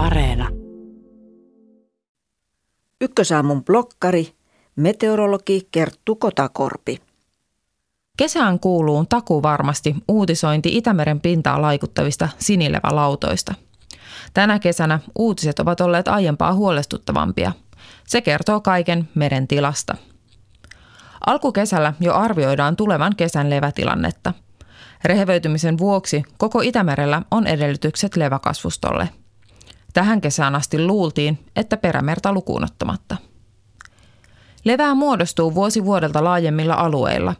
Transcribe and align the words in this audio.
Areena. 0.00 0.48
Ykkösaamun 3.00 3.64
blokkari, 3.64 4.28
meteorologi 4.76 5.68
Kerttu 5.70 6.16
Kotakorpi. 6.16 7.00
Kesään 8.16 8.60
kuuluu 8.60 9.04
takuu 9.08 9.42
varmasti 9.42 9.94
uutisointi 10.08 10.76
Itämeren 10.76 11.20
pintaa 11.20 11.62
laikuttavista 11.62 12.28
sinilevälautoista. 12.38 13.54
Tänä 14.34 14.58
kesänä 14.58 15.00
uutiset 15.18 15.58
ovat 15.58 15.80
olleet 15.80 16.08
aiempaa 16.08 16.54
huolestuttavampia. 16.54 17.52
Se 18.06 18.20
kertoo 18.20 18.60
kaiken 18.60 19.08
meren 19.14 19.48
tilasta. 19.48 19.96
Alkukesällä 21.26 21.94
jo 22.00 22.14
arvioidaan 22.14 22.76
tulevan 22.76 23.16
kesän 23.16 23.50
levätilannetta. 23.50 24.32
Rehevöitymisen 25.04 25.78
vuoksi 25.78 26.22
koko 26.38 26.60
Itämerellä 26.60 27.22
on 27.30 27.46
edellytykset 27.46 28.16
leväkasvustolle– 28.16 29.08
Tähän 29.92 30.20
kesään 30.20 30.54
asti 30.54 30.86
luultiin, 30.86 31.38
että 31.56 31.76
perämerta 31.76 32.32
lukuun 32.32 32.64
ottamatta. 32.64 33.16
Levää 34.64 34.94
muodostuu 34.94 35.54
vuosi 35.54 35.84
vuodelta 35.84 36.24
laajemmilla 36.24 36.74
alueilla. 36.74 37.34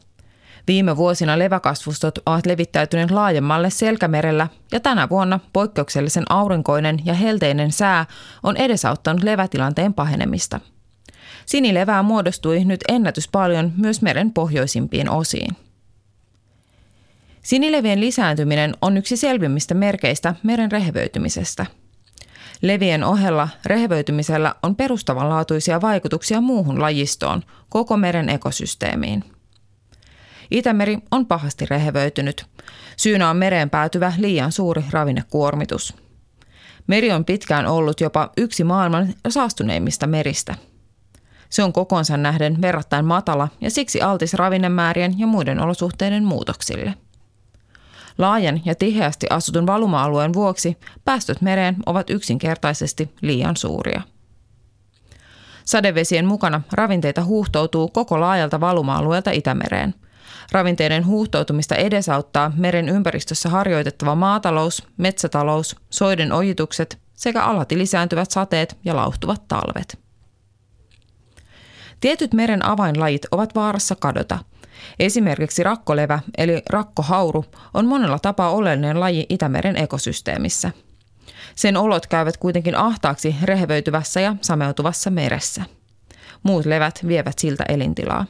Viime 0.66 0.96
vuosina 0.96 1.38
leväkasvustot 1.38 2.18
ovat 2.26 2.46
levittäytyneet 2.46 3.10
laajemmalle 3.10 3.70
selkämerellä 3.70 4.48
ja 4.72 4.80
tänä 4.80 5.08
vuonna 5.08 5.40
poikkeuksellisen 5.52 6.24
aurinkoinen 6.28 7.00
ja 7.04 7.14
helteinen 7.14 7.72
sää 7.72 8.06
on 8.42 8.56
edesauttanut 8.56 9.22
levätilanteen 9.22 9.94
pahenemista. 9.94 10.60
Sinilevää 11.46 12.02
muodostui 12.02 12.64
nyt 12.64 12.80
ennätys 12.88 13.28
paljon 13.28 13.72
myös 13.76 14.02
meren 14.02 14.32
pohjoisimpiin 14.32 15.10
osiin. 15.10 15.56
Sinilevien 17.42 18.00
lisääntyminen 18.00 18.74
on 18.82 18.96
yksi 18.96 19.16
selvimmistä 19.16 19.74
merkeistä 19.74 20.34
meren 20.42 20.72
rehevöitymisestä– 20.72 21.66
Levien 22.62 23.04
ohella 23.04 23.48
rehevöitymisellä 23.64 24.54
on 24.62 24.76
perustavanlaatuisia 24.76 25.80
vaikutuksia 25.80 26.40
muuhun 26.40 26.80
lajistoon, 26.80 27.42
koko 27.68 27.96
meren 27.96 28.28
ekosysteemiin. 28.28 29.24
Itämeri 30.50 30.98
on 31.10 31.26
pahasti 31.26 31.66
rehevöitynyt. 31.66 32.46
Syynä 32.96 33.30
on 33.30 33.36
mereen 33.36 33.70
päätyvä 33.70 34.12
liian 34.18 34.52
suuri 34.52 34.84
ravinnekuormitus. 34.90 35.94
Meri 36.86 37.12
on 37.12 37.24
pitkään 37.24 37.66
ollut 37.66 38.00
jopa 38.00 38.30
yksi 38.36 38.64
maailman 38.64 39.14
saastuneimmista 39.28 40.06
meristä. 40.06 40.54
Se 41.50 41.62
on 41.62 41.72
kokonsa 41.72 42.16
nähden 42.16 42.62
verrattain 42.62 43.04
matala 43.04 43.48
ja 43.60 43.70
siksi 43.70 44.00
altis 44.00 44.34
ravinnemäärien 44.34 45.18
ja 45.18 45.26
muiden 45.26 45.60
olosuhteiden 45.60 46.24
muutoksille– 46.24 46.94
Laajan 48.18 48.60
ja 48.64 48.74
tiheästi 48.74 49.26
asutun 49.30 49.66
valuma-alueen 49.66 50.32
vuoksi 50.32 50.76
päästöt 51.04 51.40
mereen 51.40 51.76
ovat 51.86 52.10
yksinkertaisesti 52.10 53.14
liian 53.20 53.56
suuria. 53.56 54.02
Sadevesien 55.64 56.26
mukana 56.26 56.60
ravinteita 56.72 57.24
huuhtoutuu 57.24 57.88
koko 57.88 58.20
laajalta 58.20 58.60
valuma-alueelta 58.60 59.30
Itämereen. 59.30 59.94
Ravinteiden 60.52 61.06
huuhtoutumista 61.06 61.74
edesauttaa 61.74 62.52
meren 62.56 62.88
ympäristössä 62.88 63.48
harjoitettava 63.48 64.14
maatalous, 64.14 64.86
metsätalous, 64.96 65.76
soiden 65.90 66.32
ojitukset 66.32 66.98
sekä 67.14 67.44
alati 67.44 67.78
lisääntyvät 67.78 68.30
sateet 68.30 68.78
ja 68.84 68.96
lauhtuvat 68.96 69.48
talvet. 69.48 69.98
Tietyt 72.00 72.34
meren 72.34 72.64
avainlajit 72.64 73.22
ovat 73.30 73.54
vaarassa 73.54 73.96
kadota– 73.96 74.38
Esimerkiksi 74.98 75.62
rakkolevä 75.62 76.18
eli 76.38 76.62
rakkohauru 76.70 77.44
on 77.74 77.86
monella 77.86 78.18
tapaa 78.18 78.50
oleellinen 78.50 79.00
laji 79.00 79.26
Itämeren 79.28 79.76
ekosysteemissä. 79.76 80.70
Sen 81.54 81.76
olot 81.76 82.06
käyvät 82.06 82.36
kuitenkin 82.36 82.76
ahtaaksi 82.76 83.36
rehevöityvässä 83.42 84.20
ja 84.20 84.36
sameutuvassa 84.40 85.10
meressä. 85.10 85.62
Muut 86.42 86.66
levät 86.66 87.00
vievät 87.08 87.38
siltä 87.38 87.64
elintilaa. 87.68 88.26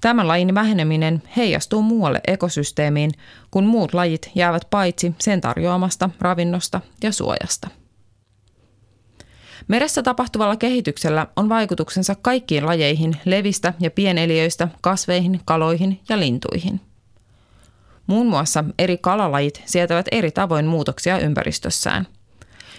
Tämän 0.00 0.28
lajin 0.28 0.54
väheneminen 0.54 1.22
heijastuu 1.36 1.82
muualle 1.82 2.20
ekosysteemiin, 2.26 3.10
kun 3.50 3.64
muut 3.64 3.94
lajit 3.94 4.30
jäävät 4.34 4.66
paitsi 4.70 5.14
sen 5.18 5.40
tarjoamasta 5.40 6.10
ravinnosta 6.20 6.80
ja 7.02 7.12
suojasta. 7.12 7.68
Meressä 9.68 10.02
tapahtuvalla 10.02 10.56
kehityksellä 10.56 11.26
on 11.36 11.48
vaikutuksensa 11.48 12.14
kaikkiin 12.14 12.66
lajeihin 12.66 13.16
levistä 13.24 13.74
ja 13.80 13.90
pieneliöistä, 13.90 14.68
kasveihin, 14.80 15.40
kaloihin 15.44 16.00
ja 16.08 16.18
lintuihin. 16.18 16.80
Muun 18.06 18.26
muassa 18.26 18.64
eri 18.78 18.98
kalalajit 18.98 19.62
sietävät 19.64 20.06
eri 20.12 20.30
tavoin 20.30 20.66
muutoksia 20.66 21.18
ympäristössään. 21.18 22.06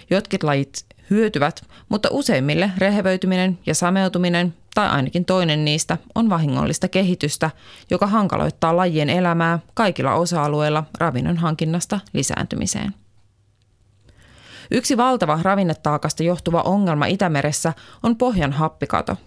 Jotkut 0.10 0.44
lajit 0.44 0.86
hyötyvät, 1.10 1.66
mutta 1.90 2.10
useimmille 2.12 2.72
rehevöityminen 2.78 3.60
ja 3.66 3.76
sameutuminen, 3.76 4.54
tai 4.76 4.90
ainakin 4.90 5.26
toinen 5.26 5.66
niistä, 5.66 5.98
on 6.16 6.30
vahingollista 6.30 6.88
kehitystä, 6.88 7.52
joka 7.90 8.08
hankaloittaa 8.08 8.78
lajien 8.78 9.10
elämää 9.10 9.60
kaikilla 9.74 10.14
osa-alueilla 10.14 10.84
ravinnon 10.98 11.38
hankinnasta 11.38 12.00
lisääntymiseen. 12.14 12.94
Yksi 14.72 14.98
valtava 14.98 15.40
ravinnetaakasta 15.42 16.24
johtuva 16.24 16.62
ongelma 16.62 17.06
Itämeressä 17.06 17.74
on 18.04 18.16
pohjan 18.16 18.52
happikato. 18.52 19.18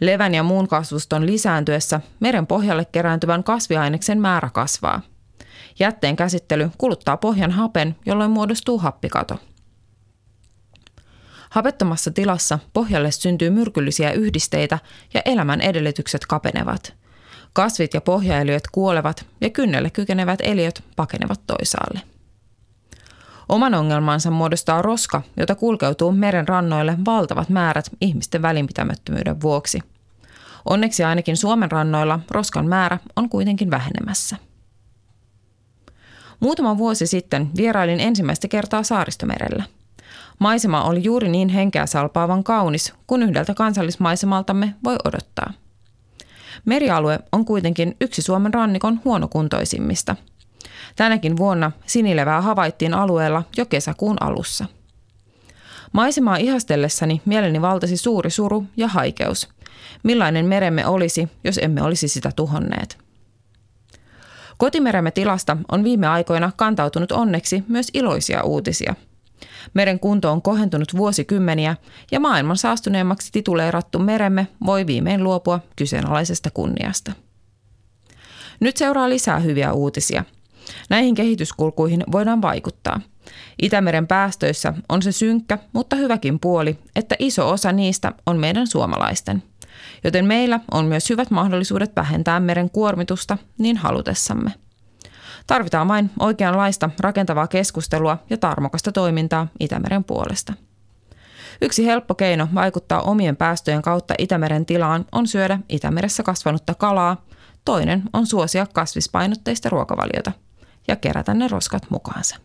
Levän 0.00 0.34
ja 0.34 0.42
muun 0.42 0.68
kasvuston 0.68 1.26
lisääntyessä 1.26 2.00
meren 2.20 2.46
pohjalle 2.46 2.84
kerääntyvän 2.84 3.44
kasviaineksen 3.44 4.20
määrä 4.20 4.50
kasvaa. 4.52 5.00
Jätteen 5.78 6.16
käsittely 6.16 6.70
kuluttaa 6.78 7.16
pohjan 7.16 7.50
hapen, 7.50 7.96
jolloin 8.06 8.30
muodostuu 8.30 8.78
happikato. 8.78 9.38
Hapettomassa 11.50 12.10
tilassa 12.10 12.58
pohjalle 12.72 13.10
syntyy 13.10 13.50
myrkyllisiä 13.50 14.12
yhdisteitä 14.12 14.78
ja 15.14 15.22
elämän 15.24 15.60
edellytykset 15.60 16.26
kapenevat. 16.26 16.94
Kasvit 17.52 17.94
ja 17.94 18.00
pohjaeliöt 18.00 18.62
kuolevat 18.72 19.26
ja 19.40 19.50
kynnelle 19.50 19.90
kykenevät 19.90 20.40
eliöt 20.42 20.84
pakenevat 20.96 21.40
toisaalle. 21.46 22.17
Oman 23.48 23.74
ongelmansa 23.74 24.30
muodostaa 24.30 24.82
roska, 24.82 25.22
jota 25.36 25.54
kulkeutuu 25.54 26.12
meren 26.12 26.48
rannoille 26.48 26.98
valtavat 27.06 27.48
määrät 27.48 27.90
ihmisten 28.00 28.42
välinpitämättömyyden 28.42 29.40
vuoksi. 29.40 29.80
Onneksi 30.64 31.04
ainakin 31.04 31.36
Suomen 31.36 31.70
rannoilla 31.70 32.20
roskan 32.30 32.66
määrä 32.66 32.98
on 33.16 33.28
kuitenkin 33.28 33.70
vähenemässä. 33.70 34.36
Muutama 36.40 36.78
vuosi 36.78 37.06
sitten 37.06 37.50
vierailin 37.56 38.00
ensimmäistä 38.00 38.48
kertaa 38.48 38.82
saaristomerellä. 38.82 39.64
Maisema 40.38 40.84
oli 40.84 41.04
juuri 41.04 41.28
niin 41.28 41.48
henkeä 41.48 41.86
salpaavan 41.86 42.44
kaunis 42.44 42.94
kuin 43.06 43.22
yhdeltä 43.22 43.54
kansallismaisemaltamme 43.54 44.74
voi 44.84 44.96
odottaa. 45.04 45.52
Merialue 46.64 47.18
on 47.32 47.44
kuitenkin 47.44 47.96
yksi 48.00 48.22
Suomen 48.22 48.54
rannikon 48.54 49.00
huonokuntoisimmista– 49.04 50.16
Tänäkin 50.96 51.36
vuonna 51.36 51.72
sinilevää 51.86 52.40
havaittiin 52.40 52.94
alueella 52.94 53.42
jo 53.56 53.66
kesäkuun 53.66 54.16
alussa. 54.20 54.64
Maisemaa 55.92 56.36
ihastellessani 56.36 57.22
mieleni 57.24 57.62
valtasi 57.62 57.96
suuri 57.96 58.30
suru 58.30 58.66
ja 58.76 58.88
haikeus. 58.88 59.48
Millainen 60.02 60.46
meremme 60.46 60.86
olisi, 60.86 61.28
jos 61.44 61.58
emme 61.62 61.82
olisi 61.82 62.08
sitä 62.08 62.30
tuhonneet? 62.36 62.98
Kotimeremme 64.58 65.10
tilasta 65.10 65.56
on 65.72 65.84
viime 65.84 66.06
aikoina 66.06 66.52
kantautunut 66.56 67.12
onneksi 67.12 67.64
myös 67.68 67.90
iloisia 67.94 68.42
uutisia. 68.42 68.94
Meren 69.74 70.00
kunto 70.00 70.32
on 70.32 70.42
kohentunut 70.42 70.96
vuosikymmeniä 70.96 71.76
ja 72.12 72.20
maailman 72.20 72.56
saastuneemmaksi 72.56 73.32
tituleerattu 73.32 73.98
meremme 73.98 74.46
voi 74.66 74.86
viimein 74.86 75.24
luopua 75.24 75.60
kyseenalaisesta 75.76 76.50
kunniasta. 76.50 77.12
Nyt 78.60 78.76
seuraa 78.76 79.08
lisää 79.08 79.38
hyviä 79.38 79.72
uutisia– 79.72 80.24
Näihin 80.90 81.14
kehityskulkuihin 81.14 82.04
voidaan 82.12 82.42
vaikuttaa. 82.42 83.00
Itämeren 83.62 84.06
päästöissä 84.06 84.74
on 84.88 85.02
se 85.02 85.12
synkkä, 85.12 85.58
mutta 85.72 85.96
hyväkin 85.96 86.40
puoli, 86.40 86.78
että 86.96 87.14
iso 87.18 87.50
osa 87.50 87.72
niistä 87.72 88.12
on 88.26 88.38
meidän 88.38 88.66
suomalaisten. 88.66 89.42
Joten 90.04 90.24
meillä 90.24 90.60
on 90.70 90.84
myös 90.84 91.10
hyvät 91.10 91.30
mahdollisuudet 91.30 91.96
vähentää 91.96 92.40
meren 92.40 92.70
kuormitusta 92.70 93.38
niin 93.58 93.76
halutessamme. 93.76 94.50
Tarvitaan 95.46 95.88
vain 95.88 96.10
oikeanlaista 96.18 96.90
rakentavaa 97.00 97.46
keskustelua 97.46 98.18
ja 98.30 98.36
tarmokasta 98.36 98.92
toimintaa 98.92 99.46
Itämeren 99.60 100.04
puolesta. 100.04 100.52
Yksi 101.62 101.86
helppo 101.86 102.14
keino 102.14 102.48
vaikuttaa 102.54 103.00
omien 103.00 103.36
päästöjen 103.36 103.82
kautta 103.82 104.14
Itämeren 104.18 104.66
tilaan 104.66 105.04
on 105.12 105.26
syödä 105.26 105.58
Itämeressä 105.68 106.22
kasvanutta 106.22 106.74
kalaa, 106.74 107.24
toinen 107.64 108.02
on 108.12 108.26
suosia 108.26 108.66
kasvispainotteista 108.72 109.68
ruokavaliota– 109.68 110.32
ja 110.88 110.96
kerätä 110.96 111.34
ne 111.34 111.48
roskat 111.48 111.90
mukaansa. 111.90 112.36